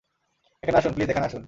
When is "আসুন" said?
0.77-0.91, 1.25-1.39